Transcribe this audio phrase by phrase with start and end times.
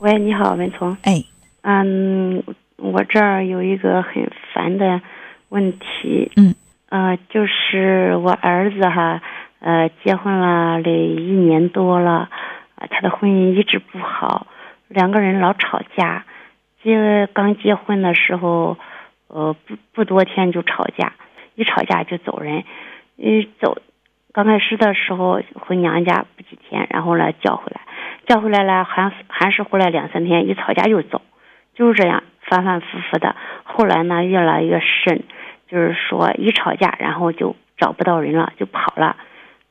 [0.00, 0.96] 喂，你好，文聪。
[1.02, 1.22] 哎，
[1.60, 2.42] 嗯，
[2.78, 5.02] 我这儿有一个很烦的
[5.50, 6.32] 问题。
[6.36, 6.54] 嗯。
[6.88, 9.20] 呃，就是我儿子哈，
[9.58, 12.30] 呃，结婚了得一年多了，
[12.76, 14.46] 啊，他的婚姻一直不好，
[14.88, 16.24] 两个人老吵架。
[16.82, 18.78] 结刚结婚的时候，
[19.26, 21.12] 呃，不不多天就吵架，
[21.56, 22.64] 一吵架就走人。
[23.16, 23.76] 一走，
[24.32, 27.82] 刚开始的时候回娘家不几天，然后呢叫回来。
[28.26, 31.20] 叫回来了，还还是回来两三天，一吵架又走，
[31.74, 33.34] 就是这样反反复复的。
[33.64, 35.22] 后来呢，越来越深，
[35.68, 39.16] 就是说一吵架，然后就找不到人了，就跑了，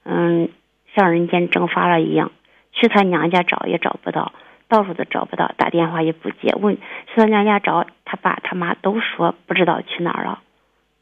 [0.03, 0.49] 嗯，
[0.93, 2.31] 像人间蒸发了一样。
[2.73, 4.33] 去他娘家找也找不到，
[4.67, 6.53] 到处都找不到，打电话也不接。
[6.59, 10.39] 问去他娘家找他爸他妈都说不知道去哪儿了，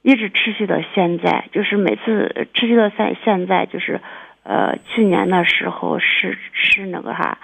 [0.03, 3.99] 一直持续到现在，就是每次持续到现现在就是。
[4.47, 7.37] 呃，去年的时候是是那个哈，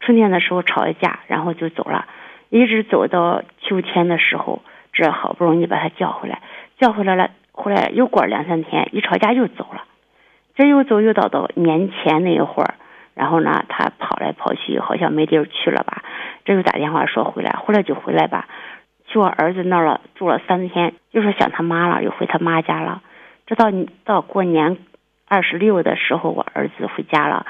[0.00, 2.06] 春天的时候吵一架，然后就走了，
[2.48, 4.62] 一直走到秋天的时候，
[4.94, 6.40] 这好不容易把他叫回来，
[6.78, 9.84] 叫回来了，回来又过两三天，一吵架又走了，
[10.54, 12.76] 这又走又到到年前那一会儿，
[13.14, 16.04] 然后呢，他跑来跑去，好像没地儿去了吧，
[16.46, 18.48] 这又打电话说回来，回来就回来吧，
[19.08, 23.02] 去我儿子那儿了，住了三天，又说想他妈了，又回他妈家了，
[23.46, 23.66] 直到
[24.06, 24.78] 到过年。
[25.28, 27.46] 二十六的时候，我儿子回家了，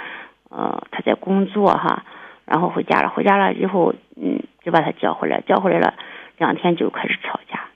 [0.49, 2.05] 呃，他在工作哈，
[2.45, 3.11] 然后回家了。
[3.11, 5.95] 回家了以后，嗯，就把他叫回来，叫回来了，
[6.39, 7.67] 两天就开始吵架。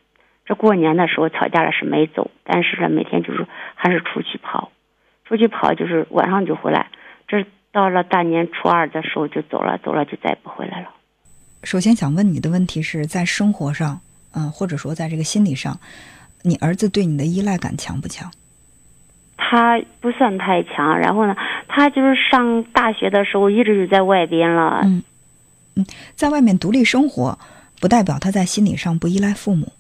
[0.47, 4.73] 这过年的时候吵架了是没走，但是呢，每天就是还是出去跑，
[5.25, 6.89] 出去跑就是晚上就回来。
[7.29, 10.89] 这到了大年初二的时候就走了，走了就再也不回来了。
[11.63, 14.01] 首先想问你的问题是在生活上，
[14.35, 15.79] 嗯，或者说在这个心理上，
[16.43, 18.31] 你儿子对你的依赖感强不强？
[19.51, 24.81] 他不算太强，然后呢，他就是上大学的时候一直就在外边了。
[24.85, 25.03] 嗯，
[25.75, 25.85] 嗯，
[26.15, 27.37] 在外面独立生活，
[27.81, 29.73] 不代表他在心理上不依赖父母。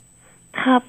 [0.53, 0.83] 他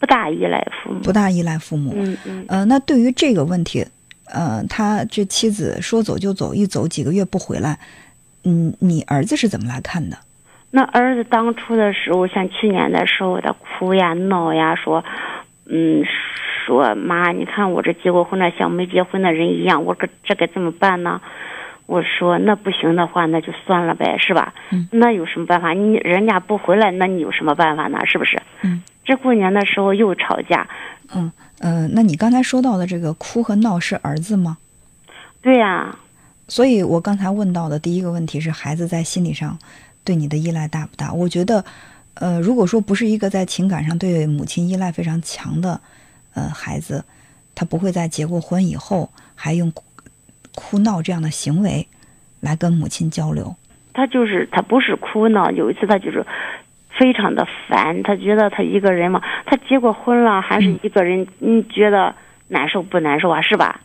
[0.00, 1.92] 不大依赖父母，不大依赖父母。
[1.94, 2.44] 嗯嗯。
[2.48, 3.86] 呃，那对于这个问题，
[4.26, 7.78] 呃，他这妻子说走就走，一走几个月不回来，
[8.42, 10.18] 嗯，你儿子是怎么来看的？
[10.72, 15.04] 那儿子当初的时候，像去年的时候，他哭呀闹呀，说，
[15.66, 16.04] 嗯。
[16.64, 21.20] 说妈，你看我这结过婚了，像没结婚的人一样，我可这该怎么办呢？
[21.86, 24.54] 我说那不行的话，那就算了呗，是吧？
[24.70, 24.88] 嗯。
[24.90, 25.74] 那有什么办法？
[25.74, 27.98] 你人家不回来，那你有什么办法呢？
[28.06, 28.40] 是不是？
[28.62, 28.82] 嗯。
[29.04, 30.66] 这过年的时候又吵架。
[31.14, 34.56] 嗯嗯，那你刚才说到的这个哭和闹是儿子吗？
[35.42, 35.94] 对呀。
[36.48, 39.58] 所以我刚才问到的第一个问题是，孩子在心理上
[40.04, 41.12] 对你的依赖大不大？
[41.12, 41.62] 我觉得，
[42.14, 45.78] 呃，如果说不是一个在情感上对母亲依赖非常强的。
[46.34, 47.04] 呃，孩子，
[47.54, 49.72] 他不会在结过婚以后还用
[50.54, 51.86] 哭闹这样的行为
[52.40, 53.54] 来跟母亲交流。
[53.92, 56.26] 他就是他不是哭闹，有一次他就是
[56.98, 62.14] 非常的烦，他觉得他一个人嘛，他结过婚了还是一个人，你觉得
[62.48, 63.40] 难受不难受啊？
[63.40, 63.80] 是吧？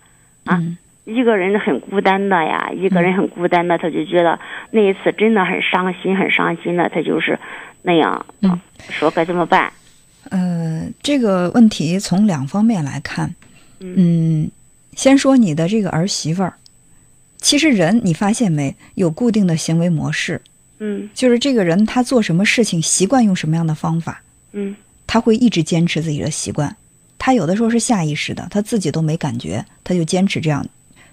[0.45, 0.59] 啊，
[1.05, 4.39] 一个人很孤单的呀，一个人很孤单的，他就觉得
[4.71, 7.37] 那一次真的很伤心，很伤心的，他就是
[7.83, 8.25] 那样
[8.89, 9.71] 说该怎么办？
[10.29, 13.34] 呃，这个问题从两方面来看，
[13.79, 14.50] 嗯，
[14.95, 16.53] 先说你的这个儿媳妇儿，
[17.40, 20.41] 其实人你发现没有固定的行为模式，
[20.79, 24.75] 嗯，就是这个人他做什么事情习惯用什么样的方法，嗯，
[25.07, 26.75] 他会一直坚持自己的习惯，
[27.17, 30.66] 他有的时候是下意识的，他自己都没感觉，他就坚持这样，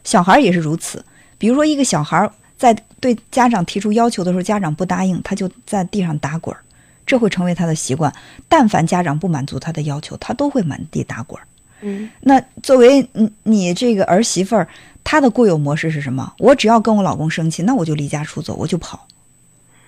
[0.05, 1.05] 小孩也是如此，
[1.39, 6.61] 比如说一个小孩在对家长提出要求的时候，家长不答应，他就在地上打滚儿。
[7.07, 8.13] 这会成为他的习惯。
[8.49, 11.41] 但凡家长不满足他的要求，他都会满地打滚。
[11.83, 14.67] 嗯，那作为你你这个儿媳妇儿，
[15.05, 16.33] 她的固有模式是什么？
[16.39, 19.07] 我只要跟我老公生气，那我就离家出走，我就跑。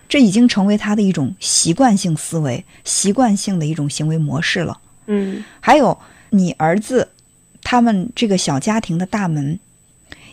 [0.07, 4.79] 这已经成为他的一种习惯性思维、习惯性的一种行为模式了。
[5.07, 7.09] 嗯，还有你儿子，
[7.63, 9.59] 他们这个小家庭的大门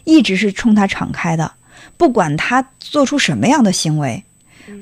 [0.04, 1.54] 一直是冲他敞开的，
[1.96, 4.25] 不管他做出什么样的行为。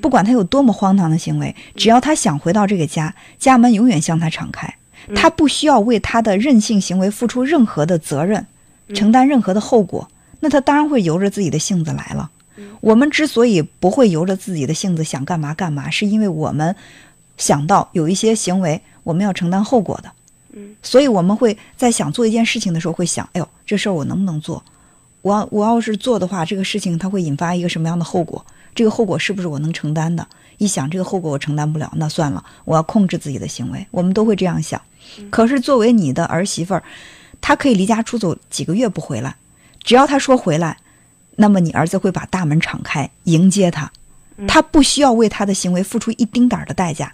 [0.02, 4.74] 不管他有多么荒唐的行为，只要他想回到这个家，家门永远向他敞开。
[5.16, 8.46] 他不需要为他的任性行为付出任何的责任，
[8.94, 10.08] 承担任何的后果。
[10.40, 12.30] 那他当然会由着自己的性子来了。
[12.82, 16.76] 我们之所以不会由着自己的性子想干嘛干嘛，是因为我们
[17.38, 20.12] 想到有一些行为我们要承担后果的。
[20.82, 24.64] 所以我们会在想做一件事情的时候会想：哎呦，这事儿我能不能做？
[25.22, 28.46] 我我要是做的话，这个事情它会引发一个什么样的后果？
[28.76, 30.28] 这个后果是不是我能承担的？
[30.58, 33.86] 一想这个后果我承担不了，那算了，我要控制自己的行为。
[33.92, 34.82] 我们都会这样想。
[35.30, 36.84] 可是作为你的儿媳妇儿，
[37.42, 39.36] 她可以离家出走几个月不回来，
[39.84, 40.78] 只要她说回来，
[41.36, 43.92] 那么你儿子会把大门敞开迎接她。
[44.48, 47.14] 他不需要为他的行为付出一丁点儿的代价。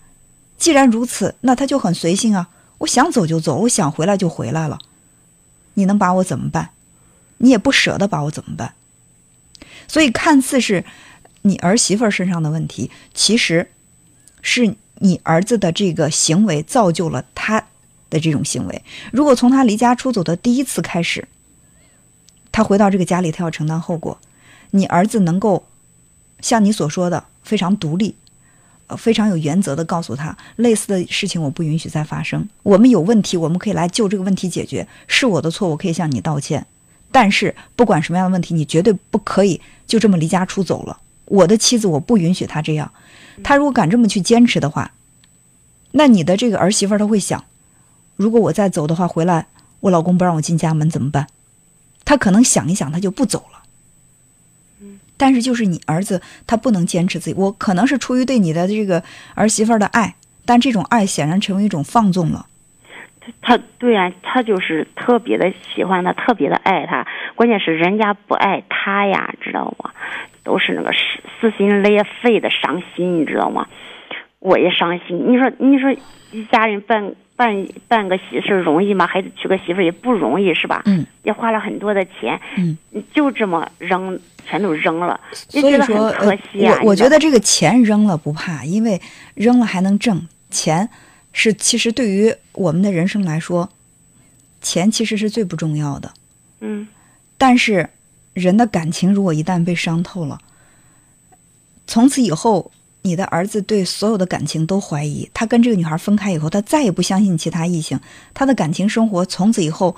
[0.58, 4.80] 既然如此，那他就很随性啊，我想走就走，我想回来就回来了。
[5.74, 6.70] 你能把我怎么办？
[7.40, 8.74] 你也不舍得把我怎么办？
[9.88, 10.86] 所以看似是
[11.50, 13.68] 你儿媳妇身上的问题，其实
[14.42, 17.66] 是你儿子的这个行为造就了他
[18.10, 18.84] 的这种行为。
[19.12, 21.28] 如果从他离家出走的第一次开始，
[22.52, 24.20] 他回到这个家里，他要承担后果。
[24.72, 25.66] 你儿子能够
[26.42, 28.14] 像你所说的非常独立，
[28.88, 32.48] 呃，非常有原则的告诉他，类似的事情我不允许再发生。
[32.62, 34.88] 我们有问题，我们可以来就这个问题解决。
[35.08, 36.66] 是我的错，我可以向你道歉。
[37.12, 41.00] 但是不管什么样的问题，你绝对不可以就这么离家出走了。
[41.30, 42.92] 我的妻子，我不允许他这样。
[43.44, 44.92] 他如果敢这么去坚持的话，
[45.92, 47.46] 那你的这个儿媳妇儿他会想，
[48.18, 49.48] 如果我再走的话，回来
[49.80, 51.28] 我老公不让我进家门怎么办？
[52.04, 53.60] 他可能想一想，他就不走了。
[55.16, 57.34] 但是就是你儿子，他不能坚持自己。
[57.38, 59.04] 我可能是出于对你的这个
[59.36, 60.16] 儿媳妇的爱，
[60.46, 62.48] 但这种爱显然成为一种放纵了。
[63.42, 67.06] 他对呀，他就是特别的喜欢他，特别的爱他。
[67.36, 69.92] 关键是人家不爱他呀，知道吗？
[70.50, 73.68] 都是那个撕撕心裂肺的伤心，你知道吗？
[74.40, 75.32] 我也伤心。
[75.32, 75.96] 你说，你说
[76.32, 79.06] 一家人办办办个喜事容易吗？
[79.06, 80.82] 孩子娶个媳妇也不容易，是吧？
[80.86, 81.06] 嗯。
[81.22, 82.40] 也花了很多的钱。
[82.58, 82.76] 嗯。
[83.14, 85.20] 就这么扔，全都扔了。
[85.32, 86.80] 所以说，可惜啊。
[86.82, 89.00] 我我觉得这个钱扔了不怕，因为
[89.36, 90.90] 扔了还能挣钱。
[91.32, 93.70] 是，其实对于我们的人生来说，
[94.62, 96.12] 钱其实是最不重要的。
[96.62, 96.88] 嗯。
[97.38, 97.88] 但是，
[98.40, 100.40] 人的感情如果一旦被伤透了，
[101.86, 102.72] 从此以后，
[103.02, 105.30] 你的儿子对所有的感情都怀疑。
[105.34, 108.00] 他跟这个女孩分开以后，他再也不相信其他异性。
[108.34, 109.96] 他的感情生活从此以后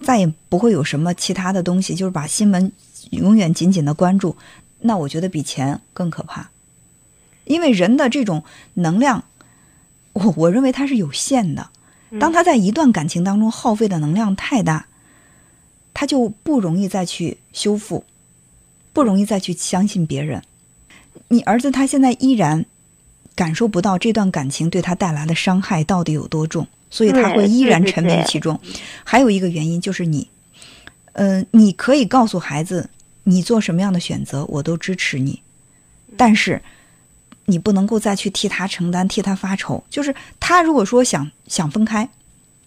[0.00, 2.70] 再也不会有什么其他的东西，就是把心门
[3.10, 4.36] 永远紧紧的关住。
[4.80, 6.50] 那我觉得比钱更可怕，
[7.44, 8.44] 因为人的这种
[8.74, 9.24] 能量。
[10.12, 11.68] 我我认为它是有限的，
[12.18, 14.86] 当他在一段感情当中耗费的能量太大，
[15.96, 18.04] 他就不容易再去修复，
[18.92, 20.42] 不容易再去相信别人。
[21.28, 22.66] 你儿子他现在依然
[23.34, 28.60] 感受不到这段感情对他带来的伤害到底有多重，所以他会依然沉迷其中。
[29.04, 30.28] 还有一个原因就是你，
[31.14, 32.90] 嗯，你可以告诉孩子
[33.24, 35.40] 你做什么样的选择，我都支持你，
[36.14, 36.60] 但是。
[37.48, 39.80] 你不能够再去替他承担、替他发愁。
[39.88, 42.08] 就是他如果说想想分开，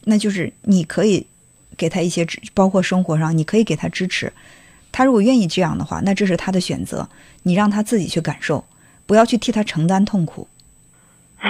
[0.05, 1.27] 那就是你可以
[1.79, 4.31] 给他一些支，包括生活上，你可以给他支持。
[4.91, 7.07] 他如果愿意这样的话，那这是他的选择，
[7.43, 8.65] 你让他自己去感受，
[9.05, 10.47] 不要去替他承担痛苦。
[11.37, 11.49] 唉，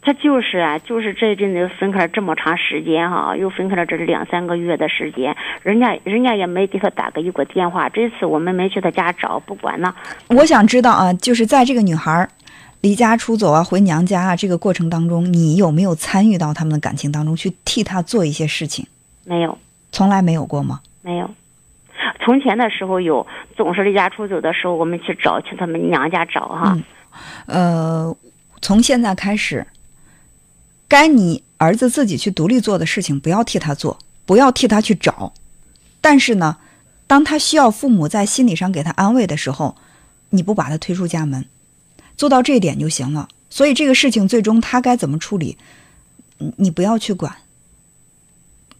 [0.00, 7.88] 他就是啊，就是这阵子分开了这么长时间哈，又分开了这两三个月的时间，人家人家也没给他打个一个电话。
[7.90, 9.94] 这次我们没去他家找，不管呢。
[10.28, 12.26] 我想知道啊，就是在这个女孩。
[12.82, 18.84] 离家出走啊，回娘家啊，这个过程当中，你有没有参与到他们的感情当中去替他做一些事情？
[19.24, 19.58] 没有，
[19.90, 20.80] 从来没有过吗？
[21.02, 21.30] 没有。
[22.24, 23.26] 从前的时候有，
[23.56, 26.76] 总是离家出走的时候，我们去找，去他们娘家找哈。
[27.46, 28.16] 呃，
[28.60, 29.66] 从现在开始，
[30.88, 35.32] 该你儿子自己去独立做的事情，不要替他做，不要替他去找。
[36.00, 36.58] 但是呢，
[37.06, 39.76] 当他需要父母在心理上给他安慰的时候，
[40.30, 41.44] 你不把他推出家门。
[42.16, 43.28] 做到这一点就行了。
[43.50, 45.58] 所以这个事情最终他该怎么处理，
[46.56, 47.36] 你不要去管。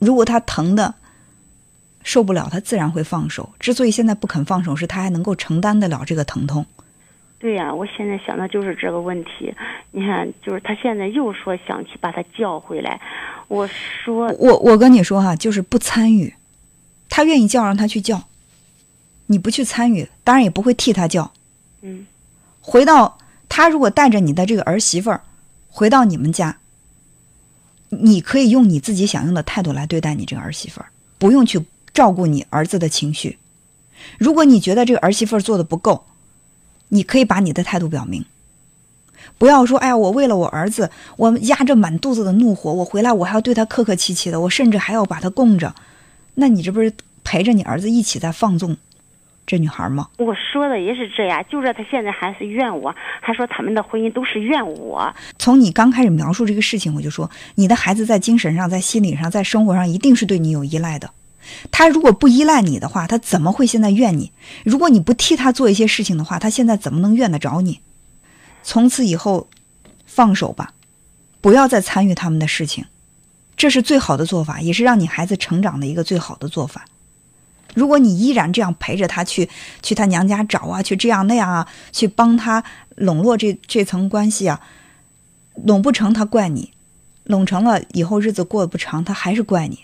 [0.05, 0.95] 如果他疼的
[2.03, 3.49] 受不了，他自然会放手。
[3.61, 6.67] 之所以现在不肯放手，是他还能够承担得了这个疼痛。
[7.39, 9.55] 对呀，我现在想的就是这个问题。
[9.93, 13.01] 你看，就是他现在又说想去把他叫回来。
[13.47, 16.35] 我说，我我跟你说哈，就是不参与。
[17.09, 18.25] 他愿意叫，让他去叫。
[19.27, 21.31] 你不去参与，当然也不会替他叫。
[21.83, 22.07] 嗯，
[22.61, 23.19] 回到。
[23.49, 25.21] 他如果带着你的这个儿媳妇儿
[25.69, 26.57] 回到你们家，
[28.01, 30.87] 你可以用你自己想用的态度来对待你这个儿媳妇儿，
[31.19, 33.39] 不用去照顾你儿子的情绪。
[34.19, 36.05] 如果你觉得这个儿媳妇儿做的不够，
[36.89, 38.25] 你可以把你的态度表明，
[39.37, 45.75] 不要说“哎呀，我为了我儿子，我压着满肚子的怒火，我回来我还要对他客客气气的，我甚至还要把他供着”，
[46.35, 48.77] 那你这不是陪着你儿子一起在放纵？
[49.47, 50.09] 这女孩吗？
[50.19, 55.13] 我说的也是这样，就是她现在还是怨我，还说他们的婚姻都是怨我。
[55.39, 61.11] 从你刚开始描述这个事情，我就说你的孩子在精神上、在心理上、在生活上一定是对你有依赖的。
[61.73, 64.31] 他如果不依赖你的话，他怎么会现在怨你？
[64.65, 67.81] 如果你不替他做一些事情的话，他现在怎么能怨得着你？
[68.63, 69.49] 从此以后，
[70.07, 70.73] 放手吧，
[71.41, 72.85] 不要再参与他们的事情，
[73.57, 76.85] 这是最好的做法，也是让你孩子成长的一个最好的做法。
[77.75, 79.49] 如果你依然这样陪着他去
[79.83, 82.63] 去他娘家找啊，去这样那样啊，去帮他
[82.97, 84.61] 笼络这这层关系啊，
[85.65, 86.73] 拢不成他怪你，
[87.25, 89.81] 拢成了以后日子过不长，他还是怪你。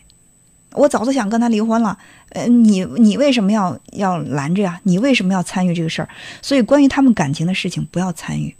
[0.72, 1.96] 我早就想跟他离婚了，
[2.30, 4.78] 呃，你你为什么要要拦着呀？
[4.82, 6.08] 你为什么要参与这个事儿？
[6.42, 8.54] 所以关于他们感情的事情，不要参与，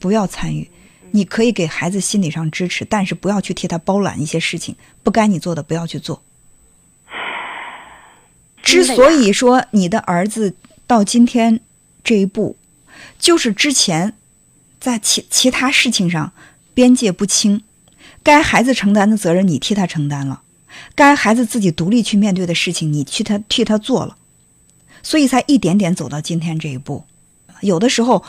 [0.00, 0.68] 不要参与。
[1.12, 4.74] 你可以给孩子心理上支持，但是不要去替他包揽一些事情，
[5.04, 6.20] 不该你做的不要去做。
[8.64, 10.54] 之所以说你的儿子
[10.86, 11.60] 到今天
[12.02, 12.56] 这一步，
[13.18, 14.14] 就是之前
[14.80, 16.32] 在其其他事情上
[16.72, 17.62] 边界不清，
[18.22, 20.42] 该孩子承担的责任你替他承担了，
[20.94, 24.16] 该孩子自己独立去面对的事情你去他替他做了，
[25.02, 27.04] 所以才一点点走到今天这一步。
[27.60, 28.24] 有的时候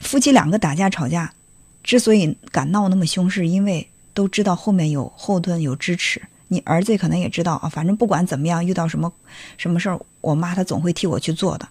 [0.00, 1.34] 夫妻两个打架吵架，
[1.82, 6.22] 之所以敢闹那么凶，是因为都知道后面有后盾有支持。
[6.48, 9.12] 你儿子可能也知道啊，反正不管怎么样，遇到什么
[9.56, 11.68] 什么事儿，我妈她总会替我去做的。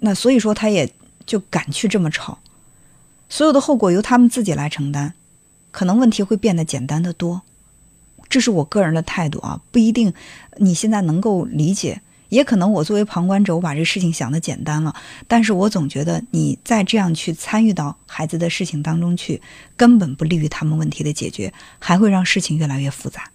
[0.00, 0.92] 那所以说，他也
[1.24, 2.38] 就敢去这么吵，
[3.28, 5.14] 所有的后果由他们自己来承担，
[5.70, 7.42] 可能问题会变得简单的多。
[8.28, 10.12] 这是我个人的态度啊，不一定
[10.56, 14.96] 你现在能够理解，也可能我作为旁观者，我把这事情想的简单了。
[15.28, 19.40] 但是我总觉得你再这样去参与到孩子的事情当中去，
[19.76, 23.30] 根本不利于他们问题的解决，还会让事情越来越复杂。